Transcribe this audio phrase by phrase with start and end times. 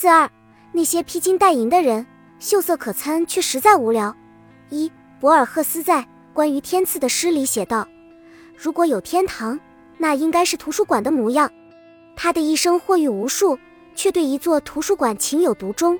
[0.00, 0.30] 四二，
[0.70, 2.06] 那些披金戴银的人，
[2.38, 4.14] 秀色可餐却实在无聊。
[4.70, 7.84] 一，博尔赫斯在《关于天赐》的诗里写道
[8.56, 9.58] ：“如果有天堂，
[9.96, 11.50] 那应该是图书馆的模样。”
[12.14, 13.58] 他的一生获益无数，
[13.96, 15.98] 却对一座图书馆情有独钟。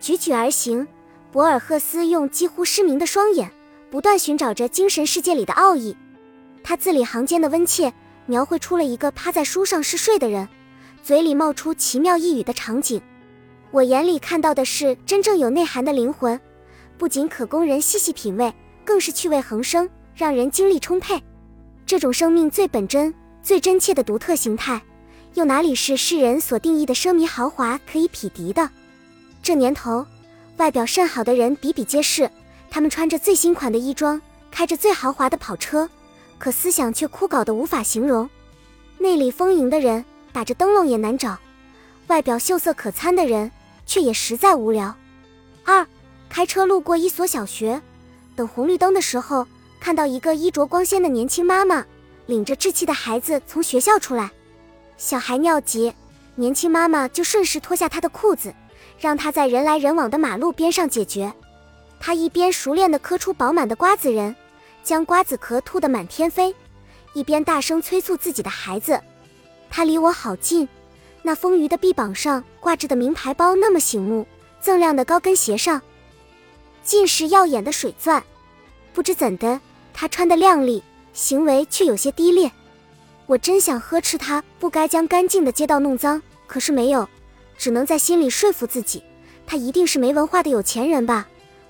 [0.00, 0.86] 踽踽而行，
[1.32, 3.50] 博尔赫斯用几乎失明的双眼，
[3.90, 5.96] 不断寻找着精神世界里的奥义。
[6.62, 7.92] 他字里行间的温切，
[8.26, 10.48] 描绘出了一个趴在书上嗜睡的人，
[11.02, 13.02] 嘴里冒出奇妙一语的场景。
[13.74, 16.40] 我眼里看到的是真正有内涵的灵魂，
[16.96, 21.20] 不仅可供人细细品味，更是趣味横生，让人精力充沛。
[21.84, 24.80] 这种生命最本真、最真切的独特形态，
[25.34, 28.70] 又哪里是世人所定义的奢靡豪华可以匹敌的？
[29.42, 30.06] 这年头，
[30.58, 32.30] 外表甚好的人比比皆是，
[32.70, 34.22] 他们穿着最新款的衣装，
[34.52, 35.90] 开着最豪华的跑车，
[36.38, 38.30] 可思想却枯槁的无法形容。
[38.98, 41.36] 内里丰盈的人，打着灯笼也难找；
[42.06, 43.50] 外表秀色可餐的人。
[43.86, 44.94] 却也实在无聊。
[45.64, 45.86] 二，
[46.28, 47.80] 开车路过一所小学，
[48.36, 49.46] 等红绿灯的时候，
[49.80, 51.84] 看到一个衣着光鲜的年轻妈妈
[52.26, 54.30] 领着稚气的孩子从学校出来。
[54.96, 55.92] 小孩尿急，
[56.34, 58.54] 年轻妈妈就顺势脱下他的裤子，
[58.98, 61.32] 让他在人来人往的马路边上解决。
[62.00, 64.34] 他一边熟练地磕出饱满的瓜子仁，
[64.82, 66.54] 将瓜子壳吐得满天飞，
[67.12, 69.00] 一边大声催促自己的孩子。
[69.70, 70.68] 他离我好近。
[71.26, 74.26] 那丰腴的臂膀上挂着的名牌包那么醒目，
[74.62, 75.80] 锃亮的高跟鞋上
[76.82, 78.22] 尽是耀眼的水钻。
[78.92, 79.58] 不知怎的，
[79.94, 80.82] 他穿得靓丽，
[81.14, 82.52] 行为却有些低劣。
[83.24, 87.08] 我真想呵斥他不该将干净的街道弄脏，可是没有，
[87.56, 89.02] 只能在心里说服自己，
[89.46, 91.26] 他一定是没文化的有钱人吧，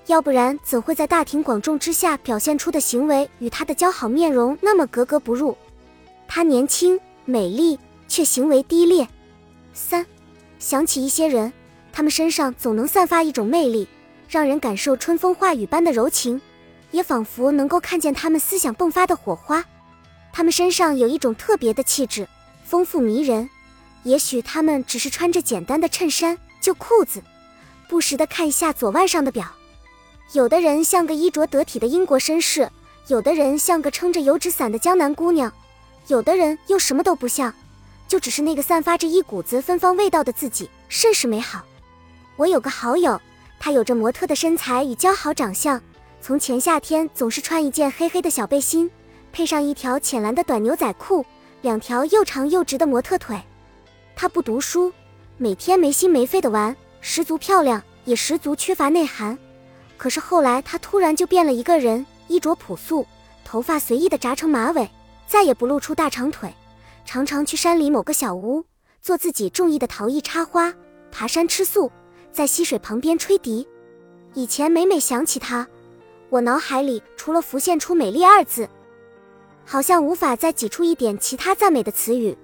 [0.07, 5.55] 要不然怎会在大庭广众之下表现出的行为与他的姣好面容那么格格不入？
[6.27, 9.07] 他年轻美丽，却行为低劣。
[9.75, 10.05] 三，
[10.57, 11.51] 想起一些人，
[11.91, 13.85] 他们身上总能散发一种魅力，
[14.29, 16.39] 让人感受春风化雨般的柔情，
[16.91, 19.65] 也仿佛能够看见他们思想迸发的火花。
[20.31, 22.25] 他们身上有一种特别的气质，
[22.63, 23.49] 丰富迷人。
[24.03, 27.21] 也许他们只是穿着简单的衬衫、旧裤子，
[27.89, 29.45] 不时地看一下左腕上的表。
[30.31, 32.69] 有的人像个衣着得体的英国绅士，
[33.07, 35.51] 有的人像个撑着油纸伞的江南姑娘，
[36.07, 37.53] 有的人又什么都不像。
[38.07, 41.63] 就只是那个散发着一股子芬芳味道的自己，甚是美好。
[42.35, 43.19] 我有个好友，
[43.59, 45.81] 他有着模特的身材与姣好长相，
[46.21, 48.91] 从前夏天总是穿一件黑黑的小背心，
[49.31, 51.25] 配上一条浅蓝的短牛仔裤，
[51.61, 53.41] 两条又长又直的模特腿。
[54.15, 54.91] 他不读书，
[55.37, 59.37] 每天没心没肺的玩，十足漂亮，也十足缺乏内涵。
[59.97, 63.05] 可是后来他突然就变了一个人，衣着朴素，
[63.43, 64.89] 头发随意的扎成马尾，
[65.25, 66.53] 再也不露出大长腿。
[67.05, 68.65] 常常去山里某个小屋，
[68.99, 70.73] 做自己中意的陶艺插花，
[71.11, 71.91] 爬山吃素，
[72.31, 73.65] 在溪水旁边吹笛。
[74.33, 75.65] 以前每每想起他，
[76.29, 78.67] 我脑海里除了浮现出“美丽”二字，
[79.63, 82.35] 好像无法再挤出一点其他赞美的词语。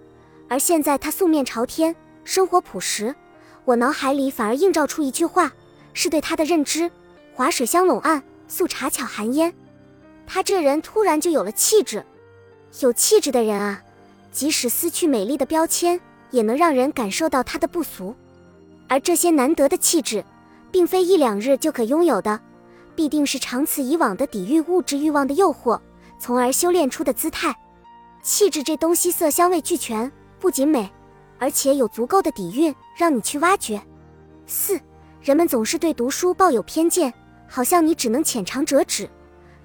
[0.48, 3.14] 而现在他素面朝天，生活朴实，
[3.66, 5.52] 我脑海里反而映照出一句话，
[5.94, 6.90] 是对他的认知：
[7.34, 9.54] 划水相拢岸，素茶巧寒烟。
[10.28, 12.06] 他这人突然就有了气质，
[12.80, 13.82] 有气质的人啊。
[14.32, 16.00] 即使撕去美丽的标签，
[16.30, 18.16] 也能让人感受到她的不俗。
[18.88, 20.24] 而这些难得的气质，
[20.72, 22.40] 并非一两日就可拥有的，
[22.96, 25.80] 必定是长此以往的抵御物质欲望的诱惑，
[26.20, 27.56] 从而修炼出的姿态。
[28.24, 30.90] 气质这东西，色香味俱全，不仅美，
[31.40, 33.82] 而且有足够的底蕴让你去挖掘。
[34.46, 34.80] 四，
[35.22, 37.14] 人们总是对读书抱有偏见，
[37.48, 39.10] 好像你只能浅尝辄止，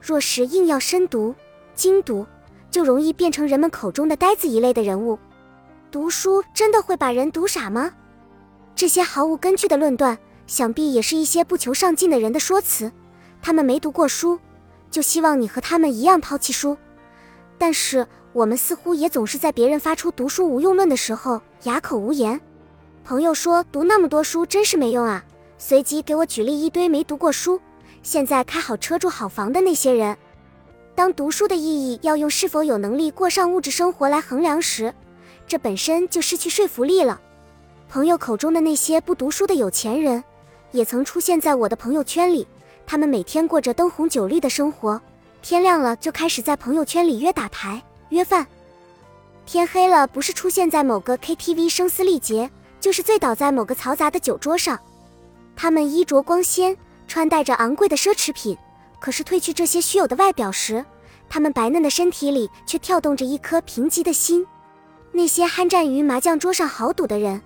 [0.01, 1.35] 若是硬要深读、
[1.75, 2.27] 精读。
[2.71, 5.19] 就容易变成人们口中的呆子一类的人物。
[5.91, 7.93] 读书真的会把人读傻吗？
[8.75, 12.93] 这些毫无根据的论断，想必也是一些不求上进的人的说辞。
[13.41, 14.39] 他们没读过书，
[14.91, 16.77] 就希望你和他们一样抛弃书。
[17.57, 22.39] 但是我们似乎也总是在别人发出读书无用论的时候哑口无言。
[23.03, 25.25] 朋友说读那么多书真是没用啊，
[25.57, 27.59] 随即给我举例一堆没读过书，
[28.03, 30.15] 现在开好车住好房的那些人。
[30.97, 34.95] 当读书的意义要用是否有能力过上物质生活来衡量时，
[35.47, 37.21] 这本身就失去说服力了。
[37.87, 40.25] 朋友口中的那些不读书的有钱人，
[40.73, 42.49] 也曾出现在我的朋友圈里。
[42.87, 44.99] 他们每天过着灯红酒绿的生活，
[45.43, 48.47] 天亮了就开始在朋友圈里约打牌、约饭，
[49.45, 52.51] 天黑了不是出现在某个 KTV 声嘶力竭，
[52.81, 54.79] 就是醉倒在某个嘈杂的酒桌上。
[55.55, 56.75] 他们衣着光鲜，
[57.07, 58.57] 穿戴着昂贵的奢侈品。
[58.99, 60.85] 可是褪去这些虚有的外表时，
[61.29, 64.47] 他们白嫩的身体里却跳动着一颗贫瘠的心。
[65.13, 67.41] 那些酣战于麻将桌上豪赌的人，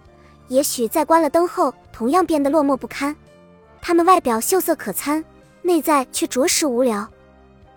[0.48, 3.14] 也许在关了灯后，同样变得落寞不堪。
[3.80, 5.24] 他们外表秀色可餐，
[5.62, 7.08] 内在却着实无聊。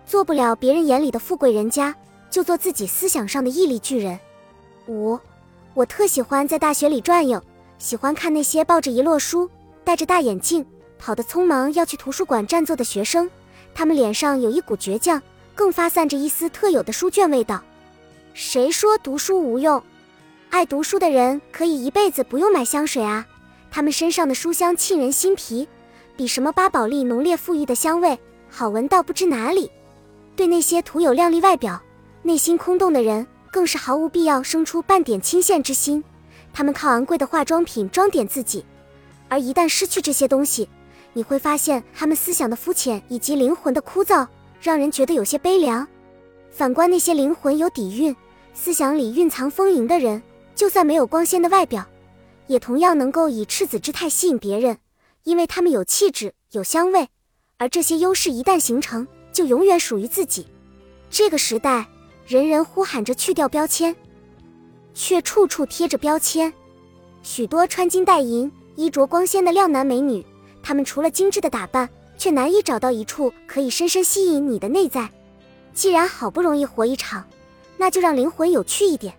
[0.06, 1.94] 做不了别人眼里的富贵人家，
[2.30, 4.18] 就做自己思想上的毅力巨人。
[4.86, 5.18] 五，
[5.72, 7.42] 我特喜欢在大学里转悠，
[7.78, 9.48] 喜欢看那些抱着一摞书、
[9.82, 10.66] 戴着大眼镜、
[10.98, 13.30] 跑得匆忙要去图书馆占座的学生，
[13.74, 15.20] 他们脸上有一股倔强，
[15.54, 17.62] 更发散着一丝特有的书卷味道。
[18.32, 19.82] 谁说读书无用？
[20.50, 23.26] 爱读书的人可以一辈子不用买香水啊，
[23.70, 25.66] 他们身上的书香沁人心脾，
[26.16, 28.16] 比什么巴宝莉浓烈馥郁的香味
[28.48, 29.70] 好闻到不知哪里。
[30.36, 31.80] 对那些徒有靓丽外表、
[32.22, 36.02] 内心空洞的人，更是毫无必要生出半点倾羡之心。
[36.52, 38.64] 他们靠昂贵的化妆品装点自己，
[39.28, 40.68] 而一旦失去这些东西，
[41.14, 44.26] 你会发现他们思想的肤浅以及灵魂的枯燥，
[44.60, 45.86] 让人觉得有些悲凉。
[46.50, 48.14] 反观那些灵魂有底蕴、
[48.52, 50.22] 思想里蕴藏丰盈的人，
[50.54, 51.84] 就算没有光鲜的外表，
[52.48, 54.76] 也同样能够以赤子之态吸引别人，
[55.22, 57.08] 因为他们有气质、有香味，
[57.56, 59.06] 而这些优势一旦形成。
[59.34, 60.46] 就永远属于自己。
[61.10, 61.84] 这个时代，
[62.24, 63.92] 人人呼喊着去掉标签，
[64.94, 66.54] 却处处贴着标签。
[67.24, 70.24] 许多穿金戴银、衣着光鲜的靓男美女，
[70.64, 75.10] 他们除了精致的打扮，却难以找到一处可以深深吸引你的内在。
[75.74, 77.22] 既然好不容易活一场，
[77.76, 79.14] 那就让灵魂有趣一点。